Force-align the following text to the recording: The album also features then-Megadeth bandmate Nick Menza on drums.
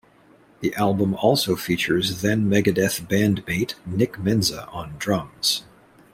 The 0.61 0.73
album 0.77 1.13
also 1.13 1.55
features 1.55 2.21
then-Megadeth 2.23 3.07
bandmate 3.07 3.75
Nick 3.85 4.13
Menza 4.13 4.67
on 4.73 4.95
drums. 4.97 5.63